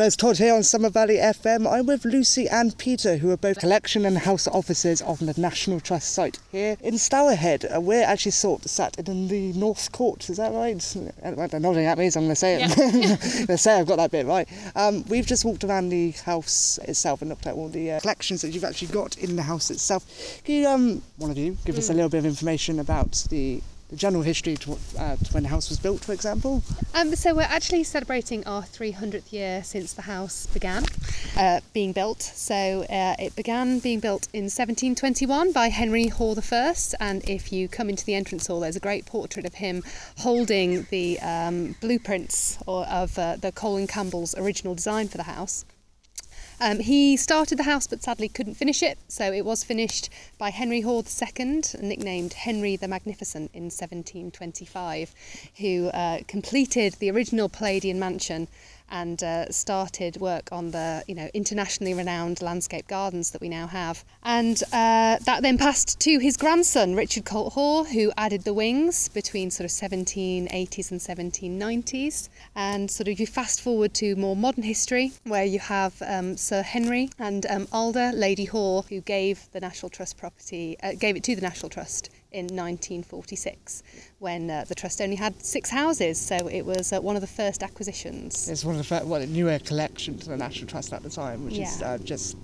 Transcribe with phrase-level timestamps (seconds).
[0.00, 1.68] It's Todd here on Somer Valley FM.
[1.68, 5.80] I'm with Lucy and Peta, who are both collection and house officers of the National
[5.80, 7.74] Trust site here in Stourhead.
[7.74, 11.50] Uh, we're actually sort of sat in the North Court, is that right?
[11.50, 12.76] They're nodding at me, so I'm going to say it.
[12.78, 13.44] Yeah.
[13.48, 14.48] Let's say I've got that bit right.
[14.76, 18.42] Um, we've just walked around the house itself and looked at all the uh, collections
[18.42, 20.06] that you've actually got in the house itself.
[20.44, 21.78] Can you, um, one of you, give mm.
[21.78, 25.42] us a little bit of information about the the general history to, uh, to, when
[25.42, 26.62] the house was built, for example?
[26.94, 30.84] Um, so we're actually celebrating our 300th year since the house began
[31.36, 32.22] uh, being built.
[32.22, 37.68] So uh, it began being built in 1721 by Henry Hoare I, and if you
[37.68, 39.82] come into the entrance hall, there's a great portrait of him
[40.18, 45.64] holding the um, blueprints or, of uh, the Colin Campbell's original design for the house.
[46.60, 50.08] Um, he started the house but sadly couldn't finish it, so it was finished
[50.38, 55.14] by Henry Hoare II, nicknamed Henry the Magnificent in 1725,
[55.58, 58.48] who uh, completed the original Palladian mansion
[58.90, 63.66] and uh, started work on the you know internationally renowned landscape gardens that we now
[63.66, 64.04] have.
[64.22, 69.08] And uh, that then passed to his grandson Richard Colt Hoare, who added the wings
[69.08, 72.28] between sort of 1780s and 1790s.
[72.54, 76.62] And sort of you fast forward to more modern history, where you have um, Sir
[76.62, 81.22] Henry and um, Alda Lady Hoare, who gave the National Trust property, uh, gave it
[81.24, 83.82] to the National Trust in 1946
[84.18, 87.26] when uh, the trust only had six houses so it was uh, one of the
[87.26, 88.48] first acquisitions.
[88.48, 91.44] It's one of the first well newer collection to the national trust at the time
[91.44, 91.64] which yeah.
[91.64, 92.36] is uh, just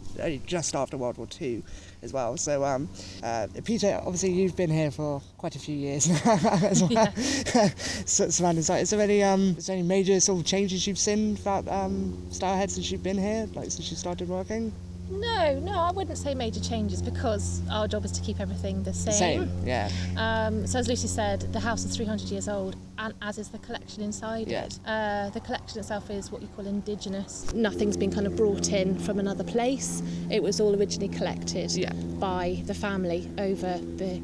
[0.46, 1.62] just after world war ii
[2.02, 2.36] as well.
[2.38, 2.88] So um,
[3.22, 7.12] uh, Peta obviously you've been here for quite a few years as well.
[8.06, 11.36] Surrounding site is there any um, is there any major sort of changes you've seen
[11.36, 14.72] about um, Stourhead since you've been here like since you started working
[15.20, 18.92] no, no, I wouldn't say major changes because our job is to keep everything the
[18.92, 19.12] same.
[19.12, 19.90] Same, yeah.
[20.16, 23.58] Um, so as Lucy said, the house is 300 years old, and as is the
[23.58, 24.64] collection inside yeah.
[24.64, 24.78] it.
[24.86, 27.52] Uh, the collection itself is what you call indigenous.
[27.54, 30.02] Nothing's been kind of brought in from another place.
[30.30, 31.92] It was all originally collected yeah.
[32.18, 34.22] by the family over the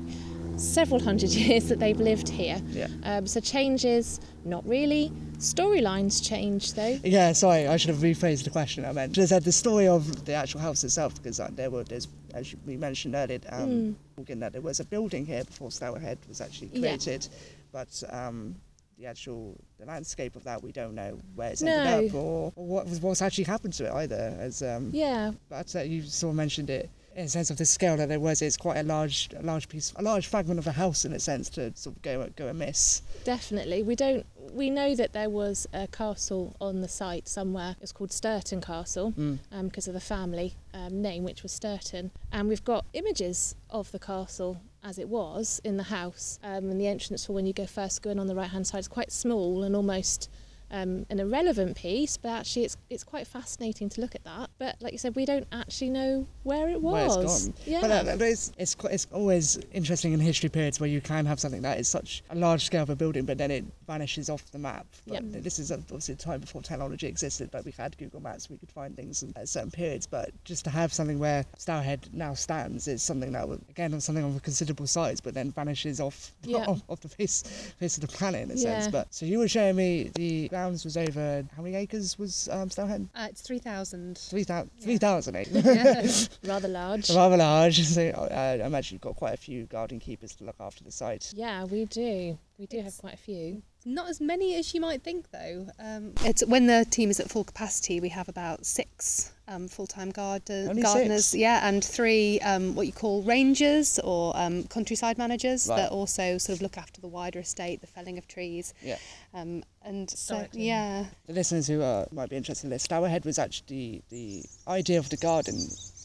[0.56, 2.60] several hundred years that they've lived here.
[2.68, 2.88] Yeah.
[3.04, 5.12] Um, so changes, not really.
[5.40, 6.98] Storylines change though.
[7.02, 8.84] Yeah, sorry, I should have rephrased the question.
[8.84, 12.08] I meant just the story of the actual house itself, because uh, there were, there's,
[12.34, 14.40] as we mentioned earlier, um, mm.
[14.40, 17.38] that there was a building here before Stourhead was actually created, yeah.
[17.72, 18.54] but um,
[18.98, 22.66] the actual the landscape of that we don't know where it's ended up or, or
[22.66, 24.36] what, what's actually happened to it either.
[24.38, 26.90] As um, yeah, but uh, you sort of mentioned it
[27.20, 29.92] in sense of the scale that there was, it's quite a large, a large piece,
[29.96, 33.02] a large fragment of a house in a sense to sort of go go amiss.
[33.24, 34.26] Definitely, we don't.
[34.52, 37.76] We know that there was a castle on the site somewhere.
[37.80, 39.58] It's called Stourton Castle because mm.
[39.58, 43.98] um, of the family um, name, which was Stourton, and we've got images of the
[43.98, 46.38] castle as it was in the house.
[46.42, 48.66] Um, and the entrance hall, when you go first, go in on the right hand
[48.66, 50.30] side, is quite small and almost
[50.70, 54.50] um, an irrelevant piece, but actually it's it's quite fascinating to look at that.
[54.58, 57.16] But like you said, we don't actually know where it was.
[57.16, 57.54] Where it's gone.
[57.66, 57.80] Yeah.
[57.80, 61.26] But, uh, but it's it's quite, it's always interesting in history periods where you can
[61.26, 64.30] have something that is such a large scale of a building, but then it vanishes
[64.30, 64.86] off the map.
[65.06, 65.42] But yep.
[65.42, 68.70] This is obviously a time before technology existed, but we had Google Maps, we could
[68.70, 70.06] find things at certain periods.
[70.06, 74.36] But just to have something where Stourhead now stands is something that again something of
[74.36, 76.68] a considerable size, but then vanishes off yep.
[76.68, 77.42] off, off, the face
[77.78, 78.80] face of the planet in a yeah.
[78.80, 78.88] sense.
[78.88, 82.68] But so you were showing me the grounds was over how many acres was um,
[82.68, 83.08] Stourhead?
[83.14, 84.18] Uh, it's 3,000.
[84.18, 85.40] 3,000 yeah.
[85.40, 85.64] acres.
[85.64, 86.26] yeah.
[86.52, 87.10] Rather large.
[87.10, 87.80] Rather large.
[87.90, 90.92] So uh, I imagine you've got quite a few garden keepers to look after the
[90.92, 91.32] site.
[91.34, 92.38] Yeah, we do.
[92.58, 93.62] We do it's, have quite a few.
[93.84, 95.66] Not as many as you might think, though.
[95.78, 98.00] Um, it's when the team is at full capacity.
[98.00, 101.40] We have about six um, full-time garden, gardeners, six?
[101.40, 105.76] yeah, and three um, what you call rangers or um, countryside managers right.
[105.76, 108.74] that also sort of look after the wider estate, the felling of trees.
[108.82, 108.98] Yeah.
[109.34, 111.06] Um, and so, yeah.
[111.26, 115.08] The listeners who uh, might be interested in this, Stourhead was actually the idea of
[115.08, 115.58] the garden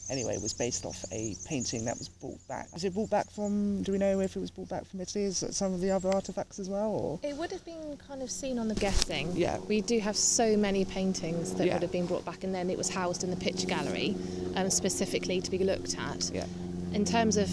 [0.08, 2.72] anyway it was based off a painting that was brought back.
[2.72, 3.82] Was it brought back from?
[3.82, 5.24] Do we know if it was brought back from Italy?
[5.24, 6.90] Is some of the other artifacts as well?
[6.90, 9.32] Or it would have been kind of seen on the guessing.
[9.34, 11.74] Yeah, we do have so many paintings that yeah.
[11.74, 14.16] would have been brought back, and then it was housed in the picture gallery,
[14.54, 16.30] um, specifically to be looked at.
[16.32, 16.46] Yeah.
[16.92, 17.50] In terms of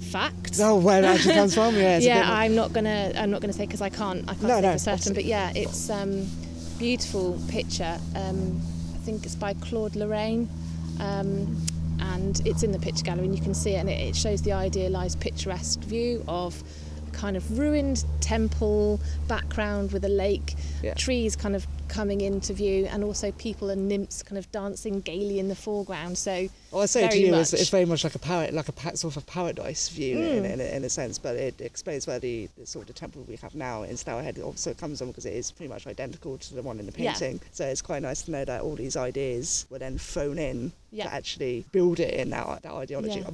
[0.00, 0.60] facts.
[0.60, 1.74] Oh, where it actually comes from?
[1.76, 1.98] Yeah.
[2.00, 3.12] yeah, I'm not gonna.
[3.16, 4.22] I'm not gonna say because I can't.
[4.28, 4.92] I can't no, say no, for certain.
[4.92, 5.14] Obviously.
[5.14, 6.26] But yeah, it's um,
[6.78, 7.98] beautiful picture.
[8.14, 8.60] Um,
[8.94, 10.48] I think it's by Claude Lorrain.
[11.00, 11.56] Um,
[12.00, 14.52] and it's in the picture gallery and you can see it and it, shows the
[14.52, 16.62] idealised picturesque view of
[17.12, 20.94] kind of ruined temple background with a lake, yeah.
[20.94, 25.38] trees kind of coming into view, and also people and nymphs kind of dancing gaily
[25.38, 26.18] in the foreground.
[26.18, 27.60] So Well, I say to you, it's, much.
[27.60, 30.52] it's very much like a par- like a sort of paradise view in, Mm.
[30.54, 33.54] in, in, a sense, but it explains where the, the sort of temple we have
[33.54, 36.78] now in Stourhead also comes on because it is pretty much identical to the one
[36.80, 37.12] in the Yeah.
[37.12, 37.40] painting.
[37.52, 41.04] So it's quite nice to know that all these ideas were then thrown in Yeah.
[41.04, 43.20] to actually build it in that, that ideology.
[43.20, 43.30] Yeah.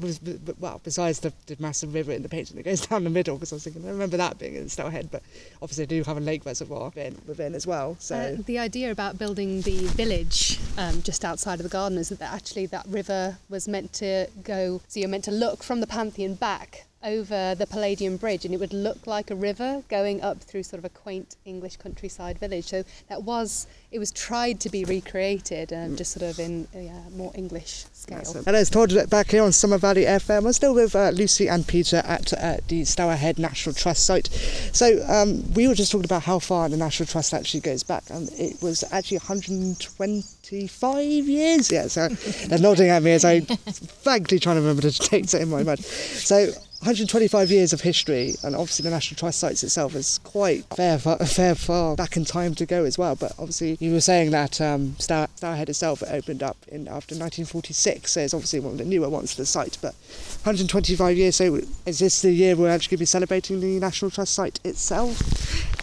[0.59, 3.53] Well, besides the, the massive river in the painting that goes down the middle, because
[3.53, 5.23] I was thinking, I remember that being in Stourhead, but
[5.63, 7.97] obviously they do have a lake reservoir within, within as well.
[7.99, 12.11] So Uh, the idea about building the village um, just outside of the garden is
[12.11, 15.87] that actually that river was meant to go, so you're meant to look from the
[15.87, 20.41] Pantheon back over the Palladian Bridge and it would look like a river going up
[20.41, 22.67] through sort of a quaint English countryside village.
[22.67, 26.89] So that was, it was tried to be recreated um, just sort of in a
[26.89, 28.19] uh, more English scale.
[28.19, 28.45] And it.
[28.45, 30.47] Hello, it's Todd back here on Somer Valley FM.
[30.47, 34.29] I'm still with uh, Lucy and Peta at uh, the Stourhead National Trust site.
[34.73, 38.05] So um, we were just talking about how far the National Trust actually goes back,
[38.11, 41.71] and it was actually 125 years.
[41.71, 42.09] Yeah, so
[42.49, 43.47] they're nodding at me as I'm
[44.05, 45.85] vaguely trying to remember the dates in my mind.
[45.85, 46.53] So
[46.83, 51.55] 125 years of history, and obviously the National Trust sites itself is quite fair, fair
[51.55, 53.15] far back in time to go as well.
[53.15, 58.11] But obviously, you were saying that um, Stour, Stourhead itself opened up in after 1946,
[58.11, 59.79] so it's obviously one of the newer ones to the site.
[59.81, 59.95] But
[60.43, 64.11] 125 years, so is this the year we're actually going to be celebrating the National
[64.11, 65.21] Trust site itself?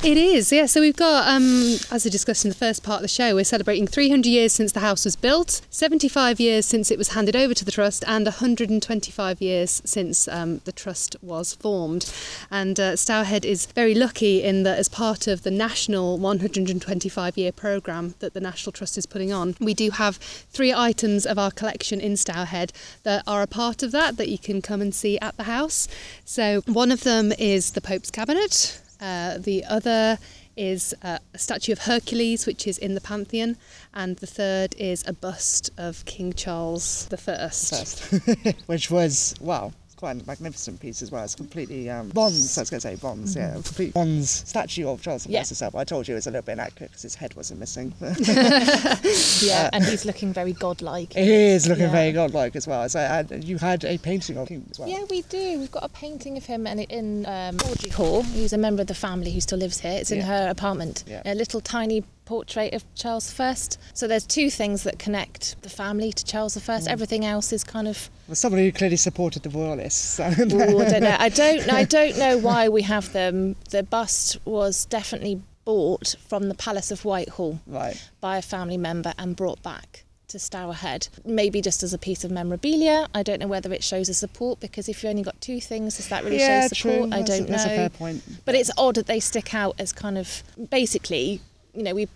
[0.04, 0.66] It is, yeah.
[0.66, 3.46] So we've got, um, as I discussed in the first part of the show, we're
[3.46, 7.54] celebrating 300 years since the house was built, 75 years since it was handed over
[7.54, 10.88] to the trust, and 125 years since um, the trust
[11.21, 12.12] was formed.
[12.50, 17.51] And uh, Stourhead is very lucky in that, as part of the national 125 year
[17.51, 21.51] programme that the National Trust is putting on, we do have three items of our
[21.51, 22.71] collection in Stourhead
[23.03, 25.88] that are a part of that that you can come and see at the house.
[26.25, 28.81] So one of them is the Pope's Cabinet.
[29.01, 30.18] Uh, the other
[30.59, 33.56] is uh, a statue of Hercules, which is in the Pantheon,
[33.94, 37.15] and the third is a bust of King Charles I.
[37.15, 38.12] First,
[38.68, 39.71] which was wow.
[40.00, 41.25] Quite a magnificent piece as well.
[41.25, 42.57] It's completely um, bronze.
[42.57, 43.36] I was going to say bronze.
[43.36, 45.40] Yeah, a complete bronze statue of Charles Yeah.
[45.40, 45.75] himself.
[45.75, 47.94] I told you it was a little bit inaccurate because his head wasn't missing.
[48.00, 51.12] yeah, and he's looking very godlike.
[51.13, 51.92] He is looking Yeah.
[51.92, 52.88] very godlike as well.
[52.88, 54.88] So and you had a painting of him as well.
[54.88, 55.60] Yeah, we do.
[55.60, 58.88] We've got a painting of him and in um, Audrey Hoare, who's a member of
[58.88, 59.92] the family who still lives here.
[60.00, 60.25] It's in Yeah.
[60.28, 61.04] her apartment.
[61.07, 61.24] Yeah.
[61.25, 63.55] A little tiny portrait of Charles I.
[63.95, 66.59] So there's two things that connect the family to Charles I.
[66.59, 66.87] Mm.
[66.87, 70.19] Everything else is kind of Well, someone who clearly supported the royalists.
[70.19, 71.15] Ooh, I don't know.
[71.17, 71.73] I don't.
[71.73, 73.55] I don't know why we have them.
[73.71, 77.97] The bust was definitely bought from the Palace of Whitehall right.
[78.21, 81.09] by a family member and brought back to Stourhead.
[81.25, 83.07] Maybe just as a piece of memorabilia.
[83.15, 85.97] I don't know whether it shows a support because if you only got two things,
[85.97, 86.95] does that really yeah, show support?
[86.95, 87.03] true.
[87.05, 87.73] I That's don't that's know.
[87.73, 88.21] a fair point.
[88.45, 91.41] But it's odd that they stick out as kind of basically,
[91.79, 92.07] you know, we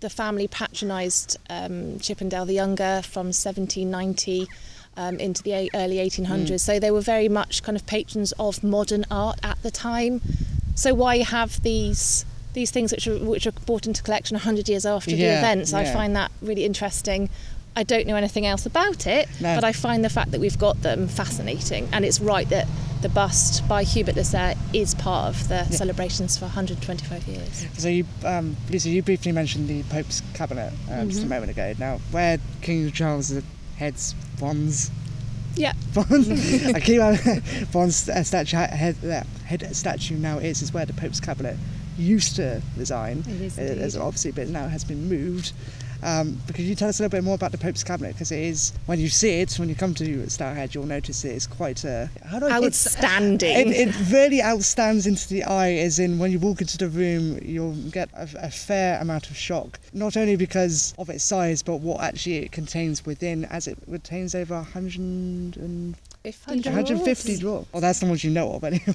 [0.00, 4.46] the family patronised um, Chippendale the Younger from 1790
[4.96, 6.60] um, into the early 1800s.
[6.60, 10.22] So they were very much kind of patrons of modern art at the time.
[10.74, 12.24] So why have these
[12.54, 15.74] these things which are which are brought into collection 100 years after the Yeah, events?
[15.74, 17.28] I find that really interesting.
[17.76, 19.54] I don't know anything else about it, No.
[19.54, 22.66] but I find the fact that we've got them fascinating, and it's right that
[23.02, 27.66] the bust by Hubert Le Sueur is part of the celebrations for 125 years.
[27.78, 31.28] So you, um, Lisa, you briefly mentioned the Pope's cabinet um, just a Mm-hmm.
[31.30, 31.74] moment ago.
[31.78, 33.32] Now, where King Charles'
[33.76, 34.90] head's bronze,
[35.56, 36.28] Yeah, bronze,
[36.74, 37.14] I keep on
[37.74, 41.56] uh, statue head, uh, head statue now is is where the Pope's cabinet
[41.96, 43.26] used to reside.
[43.26, 45.52] It is It obviously, but now has been moved.
[46.02, 48.14] Um, but could you tell us a little bit more about the Pope's cabinet?
[48.14, 51.34] Because it is, when you see it, when you come to Stourhead, you'll notice it
[51.34, 52.10] is quite a.
[52.24, 53.70] How do I outstanding.
[53.70, 57.38] It, it really outstands into the eye, as in when you walk into the room,
[57.42, 59.78] you'll get a, a fair amount of shock.
[59.92, 64.34] Not only because of its size, but what actually it contains within, as it contains
[64.34, 67.66] over 100 50 150 drawers.
[67.72, 68.94] Well, that's the ones you know of, anyway.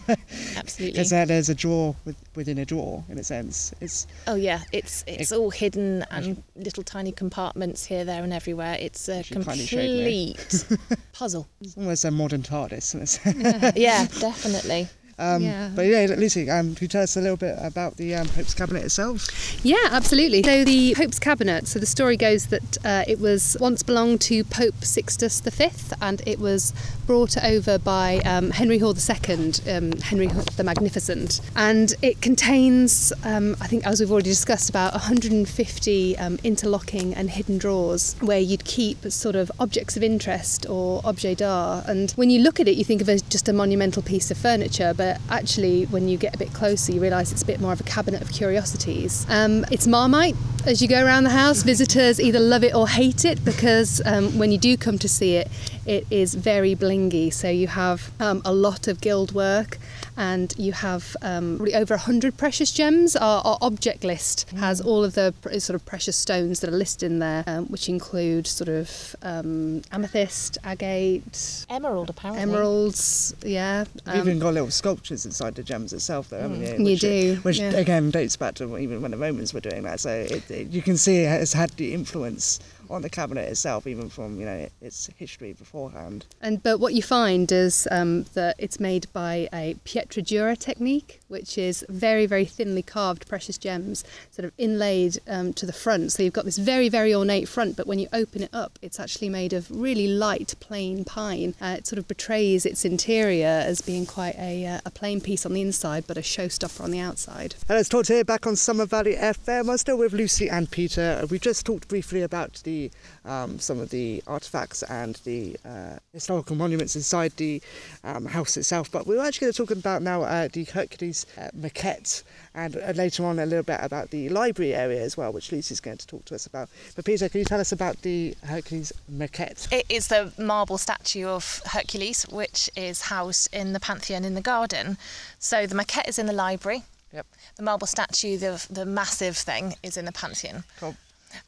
[0.56, 0.92] Absolutely.
[0.92, 3.74] Because uh, there's a drawer with, within a drawer, in a sense.
[3.82, 8.78] It's Oh yeah, it's it's all hidden and little tiny compartments here, there, and everywhere.
[8.80, 10.36] It's a Actually kindly showed me.
[10.36, 10.80] complete
[11.14, 11.48] puzzle.
[11.78, 12.94] almost a modern TARDIS.
[12.96, 13.76] in a sense.
[13.76, 14.88] Yeah, definitely.
[15.18, 15.70] Um, Yeah.
[15.74, 18.54] But yeah, Lucy, um, could you tell us a little bit about the um, Pope's
[18.54, 19.28] cabinet itself?
[19.64, 20.44] Yeah, absolutely.
[20.44, 21.68] So the Pope's cabinet.
[21.68, 25.70] So the story goes that uh, it was once belonged to Pope Sixtus V,
[26.02, 26.74] and it was
[27.08, 33.56] brought over by um, Henry Hoare II, um, Henry the Magnificent, and it contains, um,
[33.62, 38.66] I think, as we've already discussed, about 150 um, interlocking and hidden drawers where you'd
[38.66, 41.88] keep sort of objects of interest or objets d'art.
[41.88, 44.32] And when you look at it, you think of it as just a monumental piece
[44.32, 47.46] of furniture, but but actually, when you get a bit closer, you realise it's a
[47.46, 49.24] bit more of a cabinet of curiosities.
[49.30, 50.36] Um, it's Marmite.
[50.66, 54.40] As you go around the house, visitors either love it or hate it because um,
[54.40, 55.48] when you do come to see it,
[55.86, 57.32] it is very blingy.
[57.32, 59.78] So you have um, a lot of guild work
[60.18, 63.16] and you have um, over 100 precious gems.
[63.16, 66.78] Our, our object list has all of the pr- sort of precious stones that are
[66.78, 72.42] listed in there, um, which include sort of um, amethyst, agate, Emerald, apparently.
[72.44, 73.86] emeralds, yeah.
[74.08, 76.74] You've even got little sculptures inside the gems itself, though, haven't you?
[76.76, 77.72] Um, You Which, uh, do, Which yeah.
[77.72, 80.00] again dates back to even when the Romans were doing that.
[80.00, 83.88] So it, it, you can see it has had the influence on the cabinet itself,
[83.88, 86.26] even from you know its history beforehand.
[86.42, 91.22] And but what you find is um, that it's made by a pietra dura technique,
[91.28, 96.12] which is very very thinly carved precious gems, sort of inlaid um, to the front.
[96.12, 99.00] So you've got this very very ornate front, but when you open it up, it's
[99.00, 101.56] actually made of really light plain pine.
[101.62, 105.46] Uh, it sort of betrays its interior as being quite a, uh, a plain piece
[105.46, 107.56] on the inside, but a showstopper on the outside.
[107.68, 109.70] And let's talk here back on Somer Valley FM.
[109.70, 111.28] I'm still with Lucy and Peta.
[111.30, 112.92] We just talked briefly about the
[113.26, 117.62] um, some of the artifacts and the uh, historical monuments inside the
[118.04, 121.15] um, house itself, but we were actually going to talk about now uh, the Hercules
[121.38, 125.32] uh, maquette and uh, later on a little bit about the library area as well,
[125.32, 126.70] which Lucy's going to talk to us about.
[126.96, 129.72] But Peta, can you tell us about the Hercules maquette?
[129.72, 134.42] It is the marble statue of Hercules, which is housed in the Pantheon in the
[134.42, 134.98] garden.
[135.40, 136.84] So the maquette is in the library.
[137.14, 137.28] Yep.
[137.56, 140.66] The marble statue, the, the massive thing, is in the Pantheon.
[140.80, 140.96] Cool.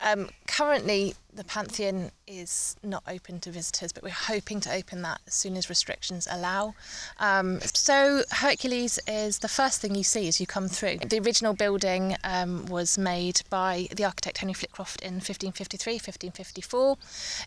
[0.01, 5.21] Um, currently, the Pantheon is not open to visitors, but we're hoping to open that
[5.27, 6.73] as soon as restrictions allow.
[7.19, 10.97] Um, so, Hercules is the first thing you see as you come through.
[10.97, 16.97] The original building um, was made by the architect Henry Flitcroft in 1553, 1554.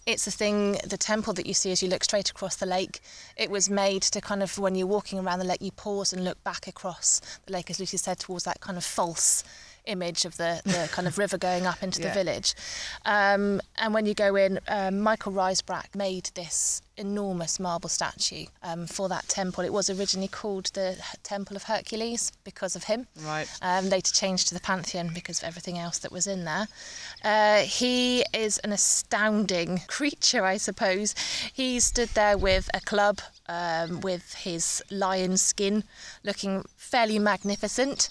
[0.07, 3.01] It's the thing, the temple that you see as you look straight across the lake.
[3.37, 6.25] It was made to kind of, when you're walking around the lake, you pause and
[6.25, 9.43] look back across the lake, as Lucy said, towards that kind of false
[9.91, 12.09] image of the, the kind of river going up into Yeah.
[12.09, 12.55] the village.
[13.05, 18.87] Um, and when you go in, um, Michael Rysbrack made this enormous marble statue um,
[18.87, 19.65] for that temple.
[19.65, 23.07] It was originally called the Temple of Hercules because of him.
[23.25, 23.49] Right.
[23.63, 26.69] Um, later changed to the Pantheon because of everything else that was in there.
[27.25, 31.15] Uh, he is an astounding creature, I suppose.
[31.53, 35.85] He stood there with a club, um, with his lion skin,
[36.23, 38.11] looking fairly magnificent.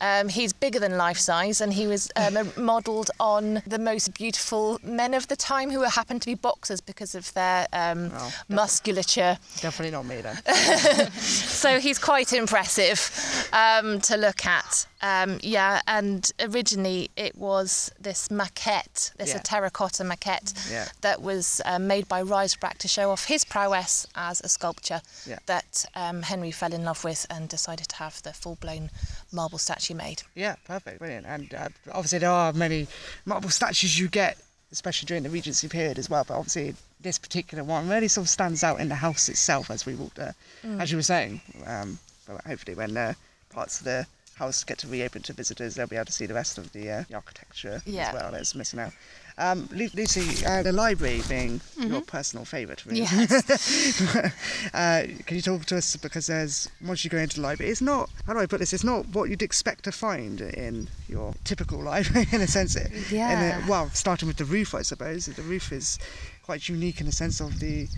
[0.00, 4.78] Um, he's bigger than life size, and he was um, modelled on the most beautiful
[4.82, 8.30] men of the time who happened to be boxers because of their um, Wow.
[8.48, 9.38] musculature.
[9.60, 10.38] Definitely not me then.
[11.60, 13.10] So he's quite impressive
[13.52, 14.86] um, to look at.
[15.02, 19.36] Um, yeah, and originally it was this maquette, this Yeah.
[19.38, 20.88] a terracotta maquette Yeah.
[21.00, 25.38] that was um, made by Rysbrack to show off his prowess as a sculptor Yeah.
[25.46, 28.90] that um, Henry fell in love with and decided to have the full-blown
[29.32, 30.22] marble statue made.
[30.34, 31.26] Yeah, perfect, brilliant.
[31.26, 32.86] And uh, obviously, there are many
[33.24, 34.38] marble statues you get,
[34.72, 36.24] especially during the Regency period as well.
[36.26, 39.86] But obviously, this particular one really sort of stands out in the house itself as
[39.86, 40.34] we walked there,
[40.78, 41.40] as you were saying.
[41.66, 43.14] Um, but hopefully, when uh,
[43.50, 46.34] parts of the house get to reopen to visitors, they'll be able to see the
[46.34, 48.08] rest of the, uh, the architecture Yeah.
[48.08, 48.92] as well that's missing out.
[49.40, 53.02] Um, Lu- Lucy, uh, the library being your personal favourite, really.
[54.74, 57.80] uh, can you talk to us because there's once you go into the library, it's
[57.80, 58.72] not how do I put this?
[58.74, 62.76] It's not what you'd expect to find in your typical library in a sense.
[62.76, 63.64] It- in Yeah.
[63.64, 65.26] a- well, starting with the roof, I suppose.
[65.26, 65.98] The roof is
[66.42, 67.88] quite unique in the sense of the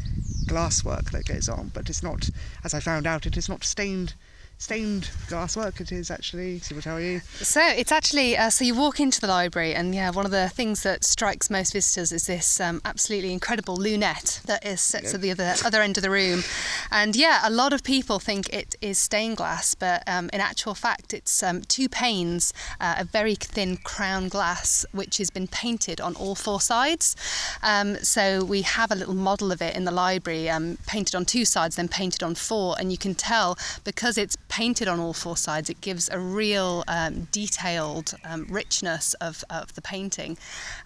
[0.46, 2.28] glasswork that goes on, but it's not,
[2.64, 4.14] as I found out, it is not stained.
[4.62, 5.80] Stained glasswork.
[5.80, 6.60] It is actually.
[6.60, 7.18] See what tell you.
[7.40, 10.50] So it's actually uh, so you walk into the library, and yeah, one of the
[10.50, 15.18] things that strikes most visitors is this um, absolutely incredible lunette that is set to
[15.18, 16.44] the other other end of the room,
[16.92, 20.76] and yeah, a lot of people think it is stained glass, but um, in actual
[20.76, 26.00] fact, it's um, two panes, uh, a very thin crown glass, which has been painted
[26.00, 27.16] on all four sides.
[27.64, 31.24] Um, so we have a little model of it in the library, um, painted on
[31.24, 35.14] two sides, then painted on four, and you can tell because it's painted on all
[35.14, 40.36] four sides, it gives a real um, detailed um, richness of, of the painting.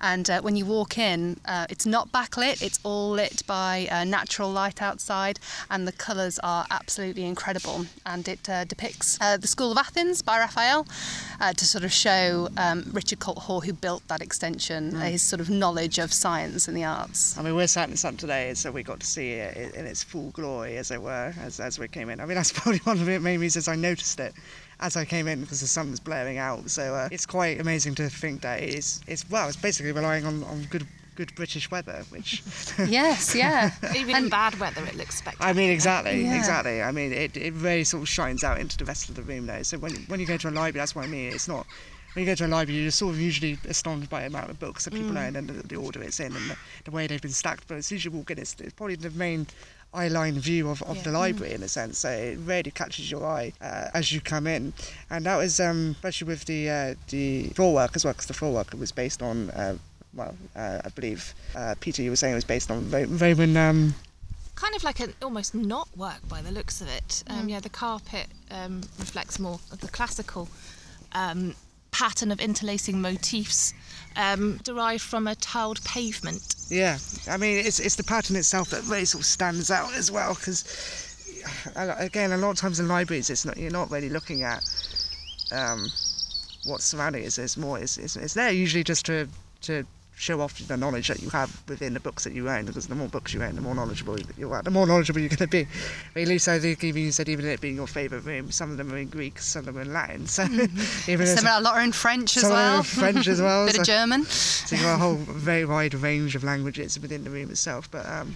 [0.01, 4.05] And uh, when you walk in, uh, it's not backlit, it's all lit by uh,
[4.05, 7.87] natural light outside, and the colours are absolutely incredible.
[8.07, 10.87] And it uh, depicts uh, the School of Athens by Raphael
[11.41, 15.23] uh, to sort of show um, Richard Colt Hoare, who built that extension, uh, his
[15.23, 17.37] sort of knowledge of science and the arts.
[17.37, 19.87] I mean, we're sat in sun today, so we got to see it in- in
[19.87, 22.21] its full glory, as it were, as, as we came in.
[22.21, 24.35] I mean, that's probably one of the main reasons I noticed it
[24.81, 26.69] as I came in because the sun was blaring out.
[26.71, 30.45] So uh, it's quite amazing to think that it's, it's well, it's basically relying on,
[30.45, 30.87] on good
[31.17, 32.43] good British weather, which
[32.87, 33.71] yes, yeah.
[33.97, 35.51] Even in bad weather, it looks spectacular.
[35.51, 36.37] I mean, exactly, Yeah.
[36.37, 36.83] exactly.
[36.83, 39.47] I mean, it, it really sort of shines out into the rest of the room
[39.47, 39.63] though.
[39.63, 41.33] So when when you go to a library, that's what I mean.
[41.33, 41.67] It's not
[42.13, 44.59] when you go to a library, you're sort of usually astonished by the amount of
[44.61, 45.27] books that people Mm.
[45.29, 47.67] own and the, the order it's in and the, the way they've been stacked.
[47.69, 49.47] But as soon as you walk in, it's, it's probably the main
[49.97, 51.03] eye line view of, of Yeah.
[51.05, 51.99] the library in a sense.
[51.99, 54.73] So it really catches your eye uh, as you come in,
[55.11, 58.35] and that was um, especially with the uh, the floor work as well, because the
[58.35, 59.50] floor work was based on.
[59.50, 59.76] Uh,
[60.15, 63.55] well, uh, I believe uh, Peta, you were saying it was based on Ro- Roman
[63.57, 63.95] um,
[64.55, 67.23] kind of like an almost not work by the looks of it.
[67.29, 70.49] Um, yeah, the carpet um, reflects more of the classical
[71.12, 71.55] um,
[71.97, 73.73] pattern of interlacing motifs
[74.17, 76.55] um, derived from a tiled pavement.
[76.69, 80.11] Yeah, I mean it's it's the pattern itself that really sort of stands out as
[80.11, 80.65] well because
[81.75, 84.62] again a lot of times in libraries it's not you're not really looking at
[85.53, 85.87] um,
[86.65, 87.38] what's surrounding it.
[87.38, 89.26] It's more it's, it's, it's there usually just to
[89.62, 89.87] to
[90.19, 92.95] show off the knowledge that you have within the books that you own because the
[92.95, 95.47] more books you own the more knowledgeable you are the more knowledgeable you're going to
[95.47, 95.67] be
[96.15, 98.71] but at least I think even you said even it being your favourite room some
[98.71, 100.43] of them are in Greek some of them are in Latin so
[101.07, 102.83] even Some, a lot are in French as some are in well.
[102.83, 104.25] French as well A Bit so- of German.
[104.25, 107.91] so you've got a whole very wide range of languages within the room itself.
[107.91, 108.35] But um,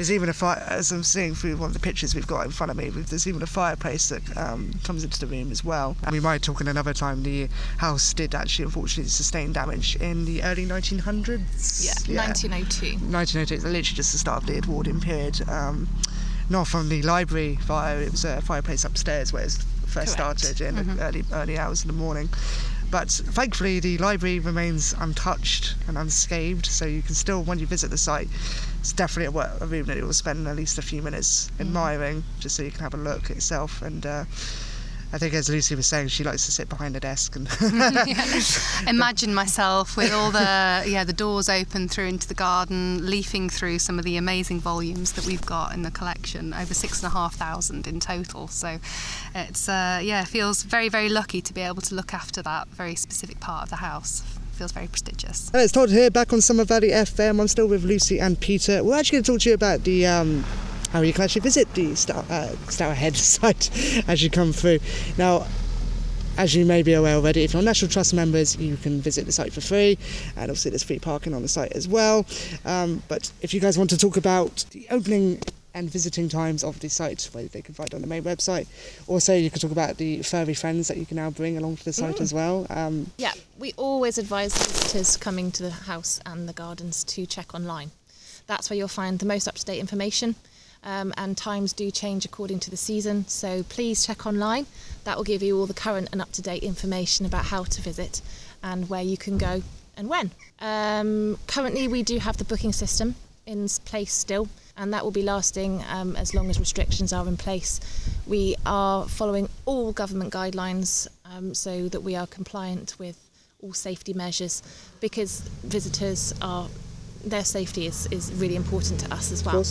[0.00, 2.50] there's even a fire, as I'm seeing through one of the pictures we've got in
[2.50, 5.94] front of me, there's even a fireplace that um, comes into the room as well.
[6.04, 10.24] And we might talk in another time, the house did actually unfortunately sustain damage in
[10.24, 11.84] the early 1900s.
[11.84, 12.92] Yeah, 1902.
[13.12, 15.46] 1902, it's literally just the start of the Edwardian period.
[15.50, 15.86] Um,
[16.48, 19.52] not from the library fire, it was a fireplace upstairs where it
[19.84, 20.40] first Correct.
[20.40, 22.30] started in the early, early hours in the morning.
[22.90, 27.90] But thankfully, the library remains untouched and unscathed, so you can still, when you visit
[27.90, 28.28] the site,
[28.80, 32.24] it's definitely a, a room that you will spend at least a few minutes admiring,
[32.38, 33.82] just so you can have a look at itself.
[33.82, 34.24] And uh,
[35.12, 37.46] I think, as Lucy was saying, she likes to sit behind the desk and
[38.88, 43.80] Imagine myself with all the yeah the doors open through into the garden, leafing through
[43.80, 47.14] some of the amazing volumes that we've got in the collection, over six and a
[47.14, 48.48] half thousand in total.
[48.48, 48.78] So
[49.34, 52.94] it's uh, yeah feels very very lucky to be able to look after that very
[52.94, 54.22] specific part of the house.
[54.60, 55.48] Feels very prestigious.
[55.52, 57.40] Hello, it's Todd here, back on Somer Valley FM.
[57.40, 58.82] I'm still with Lucy and Peta.
[58.84, 60.44] We're actually going to talk to you about the um,
[60.92, 63.70] how you can actually visit the Star, uh, Head site
[64.06, 64.80] as you come through.
[65.16, 65.46] Now,
[66.36, 69.32] as you may be aware already, if you're National Trust members, you can visit the
[69.32, 69.96] site for free,
[70.36, 72.26] and obviously there's free parking on the site as well.
[72.66, 75.40] Um, but if you guys want to talk about the opening
[75.74, 78.66] and visiting times of the site, where they can find on the main website,
[79.06, 81.84] also you can talk about the furry friends that you can now bring along to
[81.84, 82.66] the site as well.
[82.70, 87.54] Um, Yeah, we always advise visitors coming to the house and the gardens to check
[87.54, 87.90] online.
[88.46, 90.34] That's where you'll find the most up to date information.
[90.82, 94.64] Um, and times do change according to the season, so please check online.
[95.04, 97.82] That will give you all the current and up to date information about how to
[97.82, 98.22] visit
[98.62, 99.62] and where you can go
[99.98, 100.30] and when.
[100.58, 104.48] Um, currently, we do have the booking system in place still,
[104.80, 107.80] and that will be lasting um, as long as restrictions are in place.
[108.26, 113.18] We are following all government guidelines um, so that we are compliant with
[113.62, 114.62] all safety measures
[115.00, 116.66] because visitors are
[117.26, 119.62] their safety is, is really important to us as well.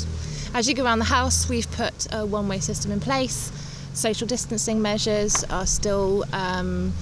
[0.54, 3.52] As you go around the house, we've put a one way system in place.
[3.96, 6.94] Social distancing measures are still um,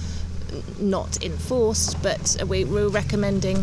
[0.80, 3.62] not enforced, but we, we're recommending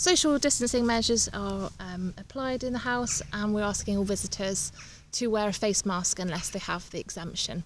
[0.00, 4.72] social distancing measures are um, applied in the house, and we're asking all visitors
[5.12, 7.62] to wear a face mask unless they have the exemption.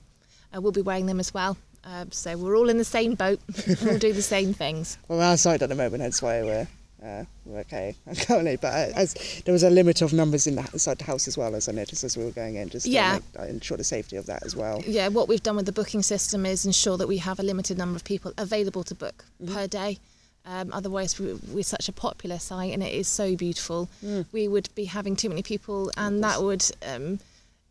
[0.55, 1.57] Uh, we'll be wearing them as well.
[1.85, 3.39] Uh, so we're all in the same boat.
[3.83, 4.99] we'll do the same things.
[5.07, 6.67] Well, we're outside at the moment, that's why we're,
[7.05, 7.95] uh, we're okay
[8.27, 8.57] currently.
[8.57, 11.39] But uh, as there was a limit of numbers in the, inside the house as
[11.39, 13.19] well, as I noticed as we were going in, just Yeah.
[13.19, 14.83] to make, uh, ensure the safety of that as well.
[14.87, 17.79] Yeah, what we've done with the booking system is ensure that we have a limited
[17.79, 19.55] number of people available to book Mm-hmm.
[19.55, 19.99] per day.
[20.47, 23.89] Um, otherwise, we, we're such a popular site and it is so beautiful.
[24.05, 24.27] Mm.
[24.33, 27.19] We would be having too many people, and that would um,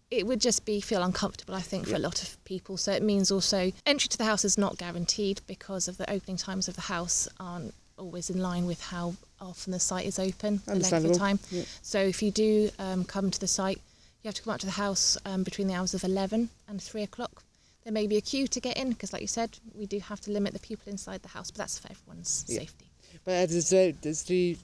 [0.09, 1.55] it would just be feel uncomfortable.
[1.55, 2.77] I think for a lot of people.
[2.77, 6.38] So it means also entry to the house is not guaranteed because of the opening
[6.38, 10.62] times of the house aren't always in line with how often the site is open,
[10.65, 11.39] the length of time.
[11.51, 11.63] Yeah.
[11.81, 13.79] So if you do um, come to the site,
[14.23, 16.81] you have to come up to the house um, between the hours of 11 and
[16.81, 17.43] 3 o'clock.
[17.84, 20.22] There may be a queue to get in because, like you said, we do have
[20.22, 22.60] to limit the people inside the house, but that's for everyone's Yeah.
[22.60, 22.89] safety.
[23.26, 24.58] But uh, does, the, does the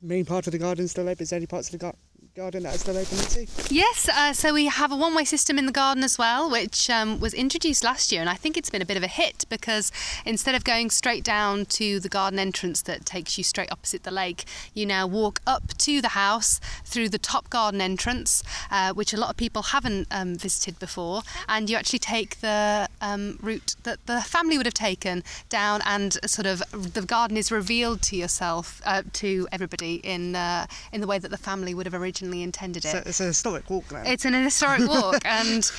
[0.00, 1.22] main part of the garden still open?
[1.22, 1.94] Is there any parts of the gar-
[2.34, 3.46] garden that is still open, Lucy?
[3.68, 6.88] Yes, uh, so we have a one way system in the garden as well, which
[6.88, 9.44] um, was introduced last year, and I think it's been a bit of a hit
[9.50, 9.92] because
[10.24, 14.10] instead of going straight down to the garden entrance that takes you straight opposite the
[14.10, 19.12] lake, you now walk up to the house through the top garden entrance, uh, which
[19.12, 23.76] a lot of people haven't um, visited before, and you actually take the um, route
[23.82, 28.16] that the family would have taken down, and sort of the garden is revealed to
[28.16, 32.21] yourself, uh, to everybody in uh, in the way that the family would have originally
[32.30, 32.90] intended it.
[32.90, 34.06] So it's a historic walk then.
[34.06, 35.70] It's an historic walk, and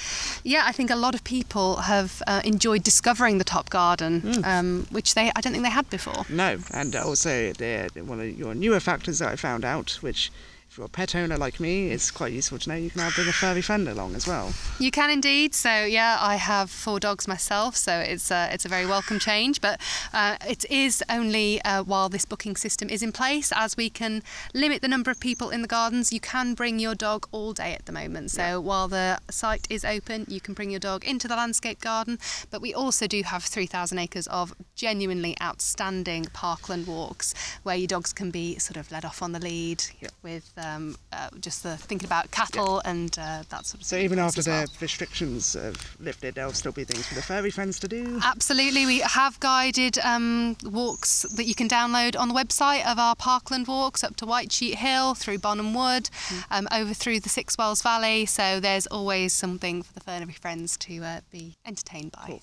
[0.43, 4.87] yeah, I think a lot of people have uh, enjoyed discovering the top garden, um,
[4.91, 6.25] which they I don't think they had before.
[6.29, 10.31] No, and also the, one of your newer factors that I found out, which
[10.73, 13.11] if you're a pet owner like me, it's quite useful to know you can now
[13.11, 14.51] bring a furry friend along as well.
[14.79, 15.53] You can indeed.
[15.53, 19.61] So yeah, I have four dogs myself, so it's a, it's a very welcome change.
[19.61, 19.79] But
[20.13, 24.23] uh, it is only uh, while this booking system is in place, as we can
[24.55, 26.11] limit the number of people in the gardens.
[26.11, 28.31] You can bring your dog all day at the moment.
[28.31, 32.17] So while the site is open, you can bring your dog into the landscape garden.
[32.49, 38.11] But we also do have 3,000 acres of genuinely outstanding parkland walks where your dogs
[38.11, 39.83] can be sort of led off on the lead
[40.23, 44.05] with um, uh, just the thinking about cattle and uh, that sort of So thing
[44.05, 44.65] even after the well.
[44.79, 48.19] restrictions have lifted, there'll still be things for the furry friends to do.
[48.23, 53.15] Absolutely, we have guided um, walks that you can download on the website of our
[53.15, 56.09] Parkland walks up to White Sheet Hill, through Bonham Wood,
[56.51, 58.25] um, over through the Six Wells Valley.
[58.25, 62.25] So there's always something for the furry friends to uh, be entertained by.
[62.27, 62.41] Cool.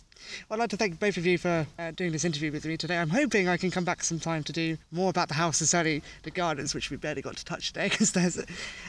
[0.48, 2.76] Well, I'd like to thank both of you for uh, doing this interview with me
[2.76, 2.98] today.
[2.98, 6.02] I'm hoping I can come back sometime to do more about the house and certainly
[6.22, 8.42] the gardens, which we barely got to touch today because there's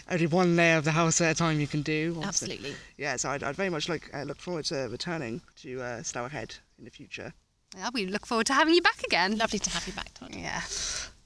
[0.10, 2.14] only one layer of the house at a time you can do.
[2.18, 2.54] obviously.
[2.54, 2.76] Absolutely.
[2.98, 6.58] Yeah, so I'd, I'd very much like uh, look forward to returning to uh, Stourhead
[6.78, 7.34] in the future.
[7.78, 9.38] Yeah, we look forward to having you back again.
[9.38, 10.36] Lovely to have you back, Todd.
[10.36, 10.62] Yeah.